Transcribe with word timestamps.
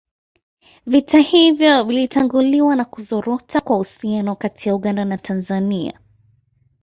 Vita 0.85 1.17
hivyo 1.19 1.83
vilitanguliwa 1.83 2.75
na 2.75 2.85
kuzorota 2.85 3.61
kwa 3.61 3.75
uhusiano 3.75 4.35
kati 4.35 4.69
ya 4.69 4.75
Uganda 4.75 5.05
na 5.05 5.17
Tanzania 5.17 5.99